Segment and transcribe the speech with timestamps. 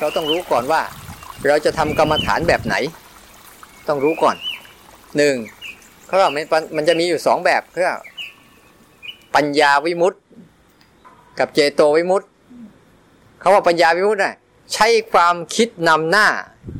[0.00, 0.82] เราต้องรู้ก่อนว่า
[1.48, 2.74] เราจะทำกรรมฐานแบบไหน
[3.88, 4.36] ต้องรู้ก่อน
[5.16, 5.34] หนึ่ง
[6.06, 6.32] เขาบอก
[6.76, 7.92] มันจะมีอยู่สองแบบคือ
[9.34, 10.20] ปัญญาวิมุตต์
[11.38, 12.28] กับเจโตวิมุตต์
[13.40, 14.34] เขาว่าปัญญาวิมุตต์น่ะ
[14.74, 16.26] ใช้ความคิดนำหน้า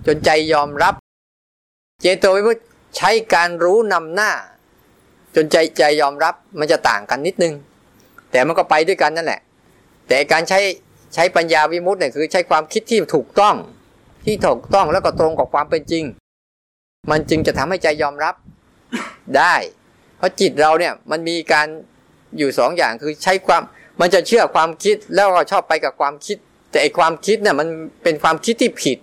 [0.07, 0.95] จนใจยอมรับ
[2.03, 2.65] เจโตวิมุตต์
[2.97, 4.31] ใช้การรู้นำหน้า
[5.37, 7.55] จนใจใจยอมรับมันจะต่างกันนิดนึง
[8.31, 9.41] แต่มันก็ไปด้วยกันนั่นแหละ
[10.09, 10.61] แต่การใช้
[11.15, 13.57] ใช้ปัญญาวิมุตต์เนี่ยคือใช้ความคิดที่ถูกต้อง
[14.25, 16.05] ที่ถูกต้องแล้วก็ตรงกับความเป็นจริง
[17.11, 18.35] มันจึงจะทำให้ใจยอมรับ
[19.39, 19.55] ได้
[20.19, 21.67] เพราะจิตเราเนี่ยมันมีการ
[22.39, 23.63] อยู่สองอย่างคือใช้ความ
[24.01, 26.37] มันจะเชื่อความคิดแล้วก็ชอบไปกับความคิด
[26.71, 27.69] แต่ไอความคิดเนี่ยมัน
[28.03, 28.99] เป็นความคิดที่ผิด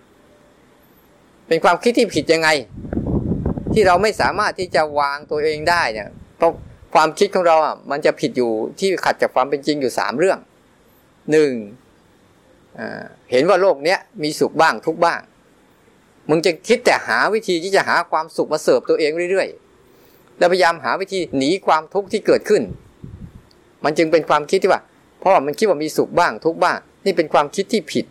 [1.47, 2.49] เป็นความคิดที่ผิดยังไง
[3.73, 6.51] ที่เราไม่สามารถที่จะวางตัวเองได้เนี่ยเพราะ
[6.93, 10.39] ความคิดของเราอะมันจะผิดอยู่ที่ขัดจากความเป็นจริงอยู่สามเรื่อง
[11.31, 11.51] หนึ่ง
[13.31, 15.19] เห็นว่าโลกเนี้ยมีสุขบ้างทุกบ้าง
[16.29, 22.61] มึงจะคิดแต่หาวิธีที่จะหาความสุขมาเสิร์ฟตัวเองเรื่อยๆ แล้วพยายามหาวิธีหนีความทุกข์ที่เกิดขึ้น
[23.83, 24.81] มันจึงเป็นความคิดที่ว่า
[25.19, 28.05] เพราะมันคิดว่ามีสุขบ้างทุกบ้าง นี่เป็นความคิดที่ผิด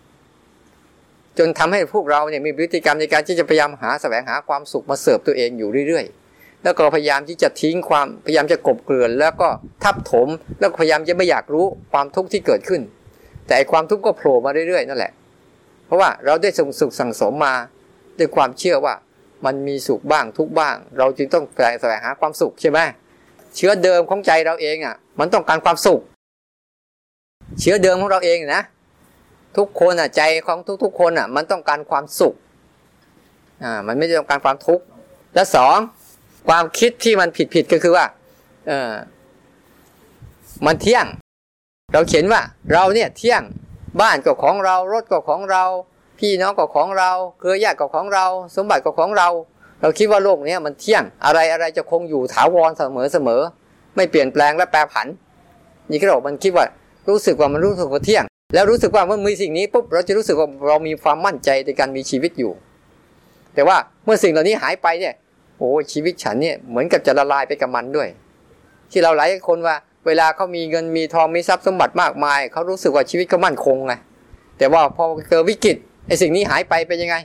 [1.38, 9.48] จนทำให้พวกเราเนี่ยมีพฤติกรรมในการที่จะพยายามหาแสวงหาความสุขมาเสิร์ฟตัวเองอยู่เรื่อยๆ แล้วก็พยายามที่จะทิ้งความพยายามจะกบเกลื่อน แล้วก็
[9.82, 10.28] ทับถม
[10.58, 12.80] แล้วพยายามจะไม่อยากรู้ความทุกข์ที่เกิดขึ้น
[13.48, 15.12] แต่ความทุกข์ก็โผล่มาเรื่อยๆนั่นแหละ
[15.86, 17.54] เพราะว่าเราได้ส่งสุขสั่งสมมา
[18.18, 18.94] ด้วยความเชื่อว่า
[19.44, 21.44] มันมีสุขบ้างทุกบ้าง เราจึงต้อง
[21.80, 22.78] แสวงหาความสุขใช่ไหม
[23.56, 26.00] เชื้อเดิมของใจเราเองอะ มันต้องการความสุข
[27.60, 28.62] เชื้อเดิมของเราเองนะ
[29.56, 32.34] ทุกคนอะใจของทุกๆคนอะ มันต้องการความสุข
[33.62, 34.84] อ่ามันไม่ได้ต้องการความทุกข์
[35.34, 35.76] และสอง
[36.48, 38.04] ความคิดที่มันผิดๆก็คือว่า
[38.68, 38.92] เออ
[40.66, 41.06] มันเที่ยง
[41.94, 42.40] เราเขียนว่า
[42.72, 43.42] เราเนี่ยเที่ยง
[44.00, 45.64] บ้านก็ของเรารถก็ของเรา
[46.18, 49.28] พี่น้องก็ของเรา เครือญาติก็ของเรา สมบัติก็ของเรา
[49.80, 53.40] เราคิดว่าโลกนี้มันเที่ยงอะไรอะไรจะคงอยู่ถาวรเสมอเสมอ
[53.96, 55.06] ไม่เปลี่ยนแปลงและแปรผัน
[55.90, 56.64] นี่ก็บอกมันคิดว่า
[57.08, 62.52] รู้สึกว่ามันรู้สึกว่าเที่ยง แล้วรู้สึกว่าเมื่อมีสิ่งนี้ปุ๊บเราจะรู้สึกว่าเรามีความมั่นใจในการมีชีวิตอยู่
[63.54, 65.14] แต่ว่าเมื่อสิ่งเหล่านี้หายไปเนี่ย
[65.58, 68.08] โอ้ชีวิตฉันเนี่ยเหมือนกับจะละลายไปกับมันด้วย
[68.90, 73.92] ที่เราหลายคนว่า เวลาเขามีเงินมีทองมีทรัพย์สมบัติมากมายเขารู้สึกว่าชีวิตเขามั่นคงไง
[74.58, 75.76] แต่ว่าพอเกิดวิกฤต
[76.06, 77.16] ไอ้สิ่งนี้หายไปเป็นยังไง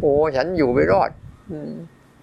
[0.00, 1.10] โอ้ฉันอยู่ไม่รอด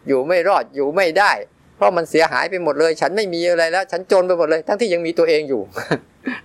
[0.07, 1.31] อยู่ไม่รอดอยู่ไม่ได้
[1.75, 5.61] เพราะมันเสียหายไปหมดเลย ฉันไม่มีอะไรแล้ว ฉันจนไปหมดเลย ทั้งที่ยังมีตัวเองอยู่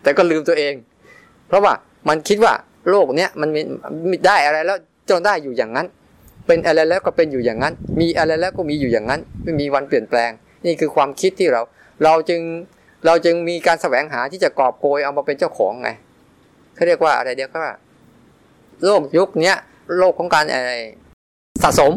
[0.03, 0.75] แต่ก็ลืมตัวเอง
[1.49, 1.73] เพราะว่า
[2.09, 2.53] มันคิดว่า
[2.91, 4.79] โลกเนี้ยมันมีได้อะไรแล้ว
[5.11, 5.87] จนได้อยู่อย่างนั้น
[6.47, 10.31] เป็นอะไรแล้วก็เป็นอยู่อย่างนั้น มีอะไรแล้วก็มีอยู่อย่างนั้น ไม่มีวันเปลี่ยนแปลง
[10.67, 11.63] นี่คือความคิดที่เรา
[12.05, 12.41] เราจึง
[13.07, 15.91] เราจึงมีการแสวงหาที่จะกอบโกยเอามาเป็นเจ้าของไง
[16.75, 17.75] เขาเรียกว่าอะไรเดียวก็ว่า
[18.85, 19.55] โลกยุคนี้
[19.99, 20.73] โลกของการอะไร
[21.63, 21.93] สะสม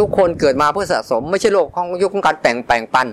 [0.00, 3.06] ทุกคนเกิดมาเพื่อสะสม ไม่ใช่โลกของยุคของการแบ่งแบ่งปัน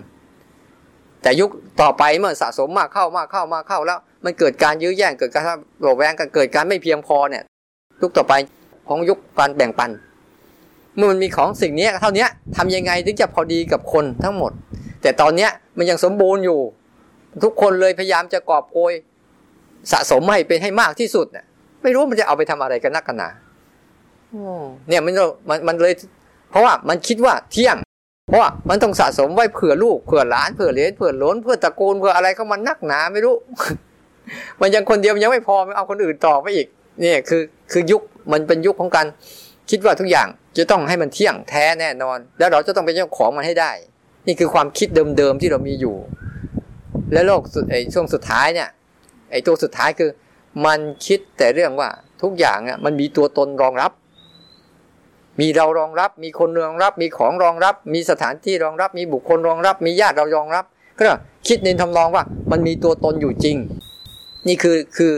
[1.22, 1.50] แต่ยุค
[1.82, 5.44] ต่อไปเมื่อสะสมมากเข้ามากเข้ามากเข้าแล้ว มันเกิดการยื้อแย่งเกิดการ
[5.80, 7.44] โหวแวงกันเกิดการไม่เพียงพอเนี่ย
[8.02, 8.34] ยุคต่อไป
[8.88, 9.92] ของยุคการแบ่งปัน
[10.98, 12.26] เมื่อมันมีของสิ่งนี้เท่านี้
[12.58, 14.52] ทำยังไงถึงจะพอดีกับคนทั้งหมด
[15.02, 16.60] แต่ตอนเนี้ยมันยังสมบูรณ์อยู่
[17.44, 18.94] ทุกคนเลยพยายามจะกอบโกย
[19.92, 21.46] สะสมให้เป็นให้มากที่สุดเนี่ย
[21.84, 23.30] ไม่รู้มันจะเอาไปทำอะไรกันนักกันหนา
[24.90, 25.14] เนี่ยมัน
[25.50, 25.94] มันมันเลย
[26.50, 27.78] เพราะว่ามันคิดว่าเที่ยง
[28.28, 33.36] เพราะว่ามันต้องสะสมไว้เผื่อลูกเผื่อหลานเผื่อเลนเผื่อล้นเผื่อตระกูลเผื่ออะไรก็มันนักหนาไม่รู้
[34.62, 36.68] มันยังคนเดียวยังไม่พอมันเอาคนอื่นต่อไปอีก
[37.02, 37.42] เนี่ยคือ
[37.72, 38.02] คือยุค
[38.32, 39.08] มันเป็นยุคของการ
[39.70, 43.72] คิดว่าทุกอย่างจะต้องให้มันเที่ยงแท้แน่นอน แล้วเราจะต้องเป็นเจ้าของมันให้ได้
[44.28, 45.96] นี่คือความคิดเดิมๆที่เรามีอยู่
[47.14, 48.70] และโลกสุดไอ้ช่วงสุดท้ายเนี่ย
[49.32, 50.10] ไอ้ตัวสุดท้ายคือ
[50.66, 51.90] มันคิดแต่เรื่องว่า
[52.22, 53.92] ทุกอย่างอะมันมีตัวตนรองรับ
[55.40, 60.66] มีเรารองรับ มีคนรองรับ มีของรองรับ มีสถานที่รองรับ มีบุคคลรองรับ มีญาติเรารองรับ
[60.98, 61.04] ก็
[61.48, 63.58] คิดในทำนองว่า มันมีตัวตนอยู่จริง
[64.48, 65.14] นี่คือคือ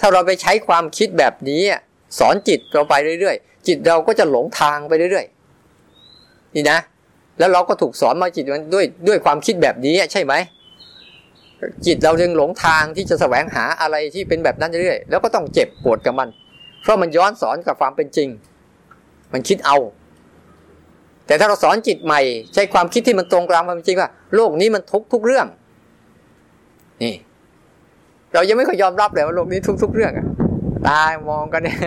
[0.00, 1.60] ถ้าเราไปใช้ความคิดแบบนี้
[2.18, 6.78] สอนจิตเราไปเรื่อยๆ จิตเราก็จะหลงทางไปเรื่อยๆ นี่นะ
[7.38, 10.34] แล้วเราก็ถูกสอนมาจิตมันด้วยด้วยความคิดแบบนี้ใช่ไหม
[11.86, 16.28] จิตเราจึงหลงทางที่จะแสวงหาอะไรที่เป็นแบบนั้นเรื่อยๆแล้วก็ต้องเจ็บปวดกับมัน
[16.82, 18.28] เพราะมันย้อนสอนกับความเป็นจริง
[19.32, 19.76] มันคิดเอา
[21.26, 22.20] แต่ถ้าเราสอนจิตใหม่
[22.54, 25.46] ใช้ความคิดที่มันตรงกลางความจริงว่า โลกนี้มันทุกทุกเรื่อง
[27.02, 27.14] นี่
[28.34, 30.26] เรายังไม่เคยยอมรับเลยว่าโลกนี้ทุกทุกเรื่องอะ
[30.88, 31.78] ตายมองกันเนี่ย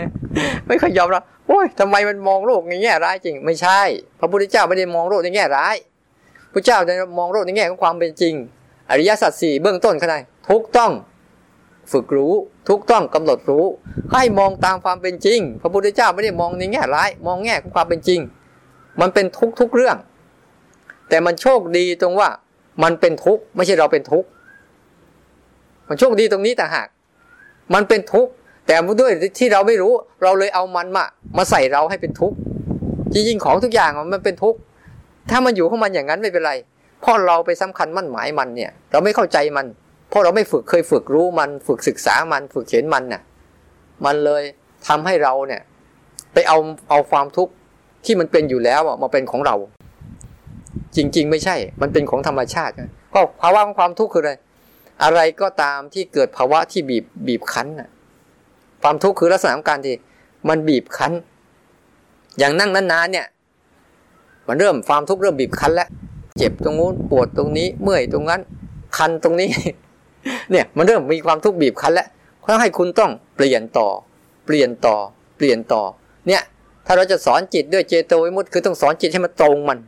[0.67, 3.81] ไม่เคยยอมรับโอ้ยทำไมมันมองโลกในแง่ร้ายจริง ไม่ใช่
[4.19, 5.75] พระพุทธเจ้าไม่ได้มองโลกในแง่ร้าย
[6.53, 8.35] พระเจ้าจะมองโลกในแง่ของความเป็นจริง
[8.91, 10.91] อริยสัจสี่เบื้องต้นขนาดทุกต้อง
[11.91, 12.33] ฝึกรู้
[12.69, 13.65] ทุกต้องกำหนดรู้
[14.13, 18.19] ให้มองตามความเป็นจริง พระพุทธเจ้าไม่ได้มองในแง่ร้าย มองแง่ของความเป็นจริง
[19.01, 19.97] มันเป็นทุกทุกเรื่อง
[21.09, 22.29] แต่มันโชคดีตรงว่า
[22.83, 24.25] มันเป็นทุกไม่ใช่เราเป็นทุก
[25.87, 26.87] มันโชคดีตรงนี้แต่หาก
[27.73, 28.27] มันเป็นทุก
[28.65, 29.93] แต่ด้วยที่เราไม่รู้
[30.23, 31.05] เราเลยเอามันมา
[31.37, 32.33] มาใส่เราให้เป็นทุก
[33.13, 34.55] จริงๆของทุกอย่างมันเป็นทุก
[35.29, 36.53] ถ้ามันอยู่ของมันอย่างนั้นไม่เป็นไร
[37.01, 39.65] เพราะเราไปสำคัญมั่นหมายมันเนี่ย เราไม่เข้าใจมัน
[40.09, 43.21] เพราะเราไม่ฝึกเคยฝึกรู้มัน ฝึกศึกษามันฝึกเห็นมันเนี่ย
[44.05, 44.43] มันเลย
[44.87, 45.61] ทำให้เราเนี่ย
[46.33, 46.57] ไปเอา
[46.89, 47.53] เอาความทุกข์
[48.05, 49.55] ที่มันเป็นอยู่แล้วมาเป็นของเรา
[50.95, 52.73] จริง ๆ ไม่ใช่ มันเป็นของธรรมชาติ
[53.13, 54.31] ก็ภาวะของความทุกข์คืออะไร
[55.03, 57.89] อะไรก็ตามที่เกิดภาวะที่บีบบีบคั้นน่ะ
[58.81, 59.95] ความทุกข์คือลักษณะของการที่
[60.49, 61.13] มันบีบคั้น
[62.39, 63.27] อย่างนั่งนานๆเนี่ย
[64.47, 65.89] มันเริ่มความทุกข์เริ่มบีบคั้นแล้ว
[66.39, 68.41] เจ็บตรงนู้นปวดตรงนี้ เมื่อยตรงนั้น
[68.97, 69.49] คันตรงนี้
[70.51, 72.07] เนี่ยมันเริ่มมีความทุกข์บีบคั้นแล้ว
[72.41, 73.87] เขาให้คุณต้องเปลี่ยนต่อ
[74.45, 74.95] เปลี่ยนต่อ
[75.37, 75.81] เปลี่ยนต่อ
[76.27, 76.41] เนี่ย
[76.85, 79.79] ถ้าเราจะสอนจิตด้วยเจโตวิมุตต์คือต้องสอนจิตให้มันตรงมัน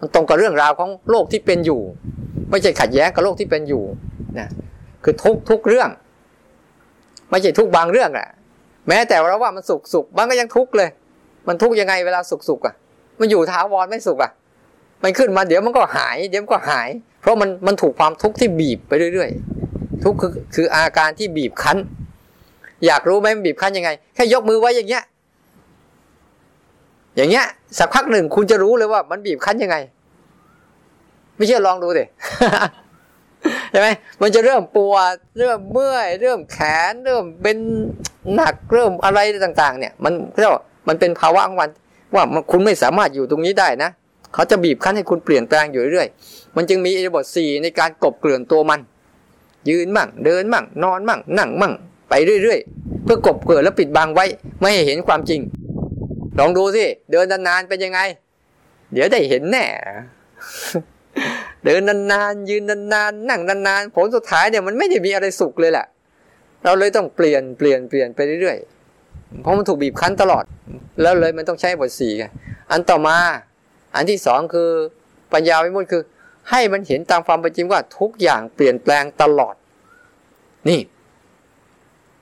[0.00, 1.80] มันตรงกับเรื่องราวของโลกที่เป็นอยู่
[2.50, 3.82] ไม่ใช่ขัดแย้งกับโลกที่เป็นอยู่
[4.38, 4.48] นะ
[5.04, 5.88] คือทุกทุกเรื่อง
[7.30, 8.28] ไม่ใช่ทุกบางเรื่องแหละ
[8.88, 10.88] แม้แต่เราว่ามันสุกสุกมันก็ยังทุกเลย
[11.48, 12.74] มันทุกยังไงเวลาสุกสุกอะ
[13.20, 14.30] มันอยู่ท้าวรไม่สุกอะ
[15.02, 16.88] มันขึ้นมาเดี๋ยวมันก็หาย เดี๋ยวมันก็หาย
[17.20, 21.78] เพราะมันมันถูกความทุกข์ที่บีบไปเรื่อยๆ ทุกข์คือคืออาการที่บีบคั้น
[22.86, 25.04] อยากรู้ไหมมันบีบคั้นยังไง แค่ยกมือไว้อย่างเงี้ย
[27.16, 27.46] อย่างเงี้ย
[27.78, 29.76] สักพักหนึ่งคุณจะรู้เลยว่ามันบีบคั้นยังไง
[31.36, 32.04] ไม่เชื่อลองดูดิ
[33.70, 33.88] ใช่ไหม
[34.22, 36.58] มันจะเริ่มปวดเริ่มเมื่อยเริ่มแข
[36.90, 37.56] น เริ่มเป็น
[38.34, 41.70] หนักเริ่มอะไรต่าง ๆ เนี่ย มันเรียกว่ามันเป็นภาวะของมัน
[42.14, 43.90] ว่าคุณไม่สามารถอยู่ตรงนี้ได้นะ
[44.36, 48.80] เขาจะบีบคั้นให้คุณเปลี่ยนแปลงอยู่เรื่อยๆมันจึงมีอิริบทสี่ในการกบเกลื่อนตัวมัน
[49.70, 51.72] ยืนมั่งเดินมั่ง นอนมั่ง นั่งมั่ง
[52.10, 54.24] ไปเรื่อยๆ เพื่อกบเกลื่อนแล้วปิดบังไว้
[54.60, 55.40] ไม่ให้เห็นความจริง
[56.38, 58.00] ลองดูสิเดินนานๆเป็นยังไง
[58.92, 59.64] เดี๋ยวได้เห็นแน่
[61.64, 61.80] เดิน
[62.12, 62.62] นานๆยืน
[62.92, 65.86] นานๆนั่งนานๆผลสุดท้ายเนี่ยมันไม่ได้มีอะไรสุขเลยแหละ
[66.64, 70.44] เราเลยต้องเปลี่ยนเปลี่ยนเปลี่ยนไปเรื่อยๆเพราะมันถูกบีบคั้นตลอด
[71.00, 72.12] แล้วเลยมันต้องใช้บทสี่
[72.70, 73.16] อันต่อมา
[73.96, 74.70] อันที่สองคือ
[75.32, 76.02] ปัญญาวิมุตติคือ
[76.50, 79.54] ให้มันเห็นตามความเป็นจริงว่าทุกอย่างเปลี่ยนแปลงตลอด
[80.68, 80.80] นี่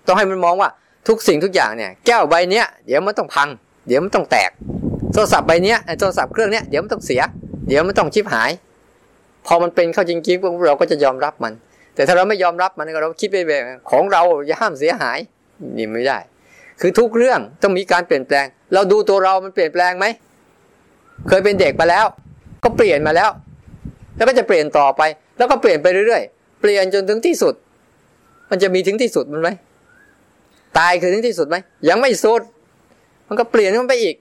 [0.06, 0.69] ต้องให้มันมองว่า
[1.09, 3.49] ทุกสิ่งทุกอย่างเนี่ย แก้วใบเนี้ยเดี๋ยวมันต้องพัง
[3.87, 4.50] เดี๋ยวมันต้องแตก
[5.12, 7.23] โทรศัพท์ใบเนี้ยโทรศัพท์เครื่องเนี้ยเดี๋ยวมันต้องเสีย
[7.69, 8.50] เดี๋ยวมันต้องชิบหาย
[9.47, 11.53] พอมันเป็นเข้าจริงๆเราก็จะยอมรับมัน
[11.94, 15.19] แต่ถ้าเราไม่ยอมรับมันเราคิดไปแบบของเราอย่าห้ามเสียหาย
[15.77, 16.19] นี่ไม่ได้
[16.81, 20.06] คือทุกเรื่องต้องมีการเปลี่ยนแปลง เราดูตัวเรามันเปลี่ยนแปลงไหม
[21.28, 22.05] เคยเป็นเด็กมาแล้ว
[22.64, 23.31] ก็เปลี่ยนมาแล้ว
[24.16, 25.02] แล้วก็จะเปลี่ยนต่อไป
[25.37, 27.55] แล้วก็เปลี่ยนไปเรื่อยๆ เปลี่ยนจนถึงที่สุด
[28.50, 29.49] มันจะมีถึงที่สุดมันไหม
[30.78, 31.56] ตายคือถึงที่สุดไหม
[31.88, 32.43] ยังไม่สุด
[33.28, 34.16] มันก็เปลี่ยนมันไปอีก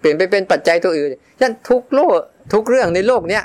[0.00, 2.12] เปลี่ยนไปเป็นปัจจัยตัวอื่นฉะนั้นทุกโลก
[2.52, 3.42] ทุกเรื่องในโลกเนี้ย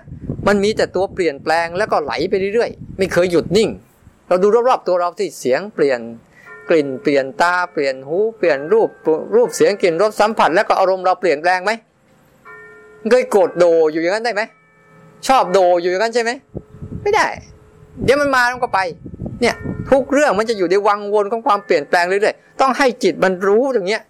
[0.47, 3.69] มันมีแต่ตัวเปลี่ยนแปลงแล้วก็ไหลไปเรื่อยๆ ไม่เคยหยุดนิ่ง
[4.27, 5.99] เราดูรอบๆตัวเราที่เสียงเปลี่ยน
[6.69, 8.89] กลิ่นเปลี่ยนตาเปลี่ยนหูเปลี่ยนรูป
[9.35, 11.71] รูปเสียงกลิ่นรสสัมผัสแล้วก็อารมณ์เราเปลี่ยนแปลงไหม
[13.09, 14.41] เคยโกรธโดอยู่อย่างนั้นได้ไหม
[15.27, 16.31] ชอบโดอยู่อย่างนั้นใช่ไหม
[17.03, 17.27] ไม่ได้
[18.03, 18.79] เดี๋ยวมันมาแล้วก็ไป
[19.41, 19.55] เนี่ย
[19.91, 24.03] ทุกเรื่องมันจะอยู่ในวังวนของความเปลี่ยนแปลงเรื่อยๆต้องให้จิตมันรู้อย่างเงี้ย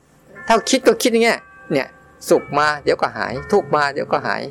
[0.48, 1.40] ถ้าคิดก็คิดอย่างเงี้ย
[1.74, 1.88] เนี่ย
[2.30, 4.42] สุขมาเดี๋ยวก็หาย ทุกมาเดี๋ยวก็หาย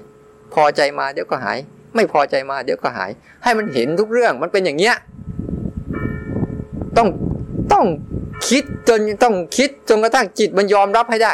[0.55, 1.59] พอใจมาเดี๋ยวก็หาย
[1.95, 3.11] ไม่พอใจมาเดี๋ยวก็หาย
[3.43, 4.97] ให้มันเห็นทุกเรื่องมันเป็นอย่างเงี้ย
[6.97, 7.09] ต้อง
[7.73, 7.85] ต้อง
[8.49, 11.33] คิดจนต้องคิดจนกระทั่งจิตมันยอมรับให้ได้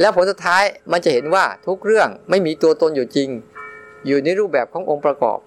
[0.00, 3.28] แล้วผลสุดท้ายมันจะเห็นว่าทุกเรื่องไม่มีตัวตนอยู่จริง
[4.06, 5.38] อยู่ในรูปแบบขององค์ประกอบ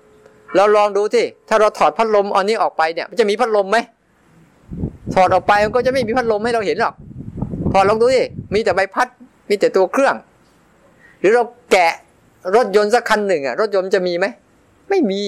[0.55, 3.77] เราลองดูที่ถ้าเราถอดพัดลมอันนี้ออกไปเนี่ยมันจะมีพัดลมไหม
[5.13, 6.93] ถอดออกไปมันก็จะไม่มีพัดลมให้เราเห็นหรอก
[7.73, 9.07] ถอดลองดูที่มีแต่ใบพัด
[9.49, 10.15] มีแต่ตัวเครื่อง
[11.19, 11.93] หรือเราแกะ
[12.55, 14.25] รถยนต์สักคันหนึ่งอะรถยนต์จะมีไหม
[14.89, 15.21] ไม่มี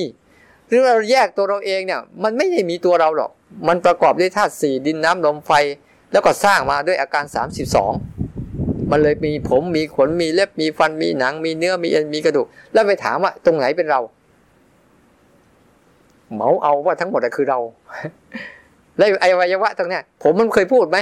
[0.68, 3.32] หรือเราแยกตัวเราเองเนี่ยมันไม่ได้มีตัวเราหรอก
[3.68, 5.52] มันประกอบด้วยธาตุสี่ดินน้ำลมไฟ
[6.12, 7.44] แล้วก็สร้างมาด้วยอาการสา
[8.92, 14.00] มันเลยมีผมมีขนมีเล็บมีฟันมีหนัง มีเนื้อมีเอ็นมีกระดูก แล้วไปถามว่าตรงไหนเป็นเรา
[16.34, 17.60] เหมาเอาว่าทั้งหมดคือเรา
[18.98, 20.98] แล้วไอวัยวะตรงเนี้ย ผมมันเคยพูดไหม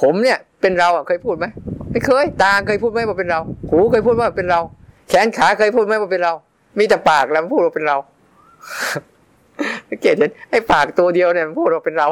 [0.00, 1.46] ผมเนี่ยเป็นเราอะเคยพูดไหม
[1.90, 4.60] ไม่เคย ตาเคยพูดไหมว่าเป็นเรา หูเคยพูดว่าเป็นเรา
[5.08, 6.32] แขนขาเคยพูดไหมว่าเป็นเรา
[6.78, 7.96] มีแต่ปากแล้วพูดว่าเป็นเรา
[10.02, 12.08] เกตเห็นไอ้ปากตัวเดียวเนี่ยมันพูดว่าเป็นเรา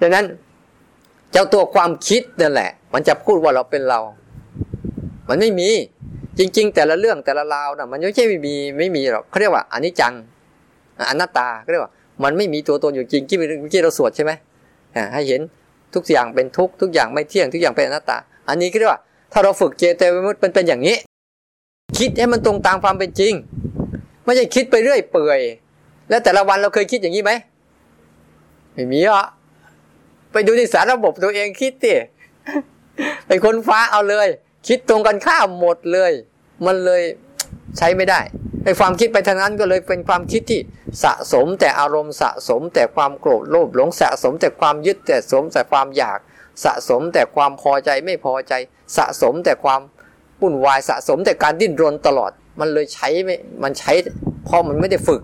[0.00, 0.24] ดังนั้น
[1.32, 4.00] เจ้าตัวความคิดนั่นแหละ มันจะพูดว่าเราเป็นเรา
[5.28, 5.70] มันไม่มี
[6.38, 10.14] จริง ๆ แต่ละเรื่องแต่ละราวนะมันไม่ใช่ไม่มีไม่มีหรอกเขาเรียกว่าอนิจจัง
[11.10, 11.92] อนัตตาเขาเรียกว่า
[12.24, 14.32] มันไม่มีตัวตนอยู่จริงที่เมื่อกี้เราสวดใช่ไหม
[15.12, 15.40] ให้เห็น
[15.94, 18.16] ทุกอย่างเป็นทุกทุกอย่างไม่เที่ยงทุกอย่างเป็นอนัตตา
[18.48, 19.00] อันนี้ก็เรียกว่า
[19.32, 20.96] ถ้าเราฝึกเจตวิมุตต์เป็นเป็นอย่างนี้
[21.98, 23.32] คิดให้มันตรงตามความเป็นจริง
[24.24, 25.40] ไม่ใช่คิดไปเรื่อยเปื่อย
[26.08, 27.32] แล้วแต่ละวันเราเคยคิดอย่างนี้ไหม
[28.74, 29.26] ไม่มีอะ
[30.32, 31.94] ไปดูในสารระบบตัวเองคิดติ
[33.26, 34.28] ไปค้นฟ้าเอาเลย
[34.68, 36.12] คิดตรงกันข้ามหมดเลย
[36.66, 37.02] มันเลย
[37.78, 38.20] ใช้ไม่ได้
[38.64, 40.60] ไอ้ความคิดไปทางนั้นก็เลยเป็นความคิดที่
[41.04, 46.18] สะสมแต่อารมณ์สะสม แต่ความโกรธโลภหลงสะสม แต่ความยึดแต่สมแต่ความอยาก
[46.64, 48.52] สะสมแต่ความพอใจไม่พอใจ
[48.96, 49.80] สะสมแต่ความ
[50.40, 52.30] ปุ่นวายสะสมแต่การดิ้นรนตลอด
[52.60, 53.92] มันเลยใช้ไม่มันใช้
[54.44, 55.22] เพราะมันไม่ได้ฝึก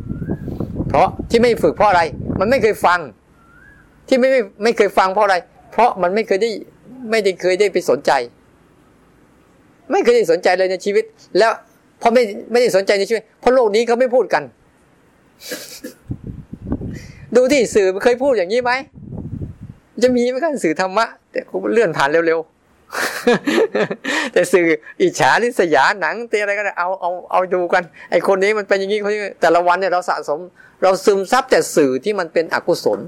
[0.88, 2.02] เพราะที่ไม่ฝึกเพราะอะไร
[2.40, 3.00] มันไม่เคยฟัง
[4.08, 5.36] ที่ไม่ไม่ไม่เคยฟังเพราะอะไร
[5.72, 6.50] เพราะมันไม่เคยได้
[7.10, 8.12] ไม่ได้เคยได้ไปสนใจ
[9.90, 11.04] ไม่เคยได้สนใจเลยในชีวิต
[11.38, 11.52] แล้ว
[12.02, 14.42] พอไม่ไม่ได้สนใจในชีวิตเพราะโลกนี้เขาไม่พูดกัน
[17.36, 18.72] ดูที่สื่อเคยพูดอย่างนี้ไหม
[20.02, 24.66] จะมีไหมกันสื่อธรรมะ แต่เขาเลื่อนผ่านเร็วๆ แต่สื่อ
[25.02, 30.38] อิจฉาริษยาหนังเตอะไรก็ได้เอาเอาเอาดูกัน ไอคนนี้มันเป็นอย่างนี้คนนี้แต่ละวันเนี่ยเราสะสม
[30.82, 32.98] เราซึมซับแต่สื่อที่มันเป็นอกุศล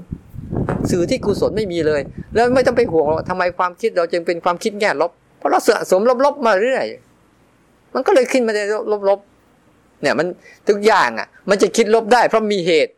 [0.91, 2.01] สื่อที่กุศลไม่มีเลย
[2.33, 6.85] แล้วไม่ต้องไปห่วงว่าทำไมความคิดเราจึงเป็นความคิดแง่ลบ เพราะเราสะสมลบๆมาเรื่อย
[7.93, 8.59] มันก็เลยขึ้นมาใน
[9.09, 10.27] ลบๆเนี่ยมัน
[10.69, 12.91] ทุกอย่างอะ มันจะคิดลบได้ เพราะมีเหตุ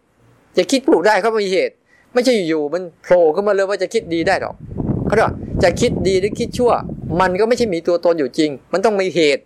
[0.57, 1.73] จะคิดผูกได้เพราะมีเหตุ
[2.13, 4.55] ไม่ใช่อยู่ๆมันโผล่ขึ้นมาเลยว่าจะคิดดีได้หรอก
[5.07, 5.31] เขาบอก
[5.63, 6.71] จะคิดดีหรือคิดชั่ว
[7.21, 9.43] มันก็ไม่ใช่มีตัวตนอยู่จริง มันต้องมีเหตุ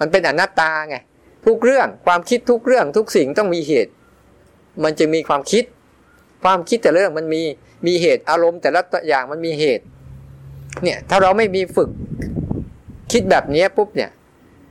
[0.00, 0.96] มันเป็นอนัตตาไง
[1.46, 3.90] ทุกเรื่องความคิดทุกเรื่องทุกสิ่งต้องมีเหตุ
[4.84, 5.64] มันจะมีความคิด
[6.42, 7.42] ความคิดแต่เรื่องมันมี
[7.86, 9.84] มีเหตุอารมณ์แต่ละอย่างมันมีเหตุ
[10.82, 11.90] เนี่ยถ้าเราไม่มีฝึก
[13.12, 14.10] คิดแบบนี้ปุ๊บเนี่ย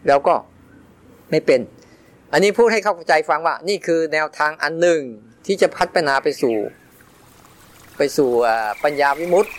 [0.07, 0.33] เราก็
[1.31, 1.59] ไม่เป็น
[2.33, 5.01] อันนี้พูดให้เข้าใจฟังว่า นี่คือแนวทางอันหนึ่ง
[5.45, 6.55] ที่จะพัฒนาไปสู่
[7.97, 8.29] ไปสู่
[8.83, 9.51] ปัญญาวิมุตติ